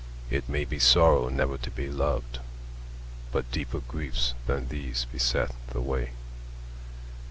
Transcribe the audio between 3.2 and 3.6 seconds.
But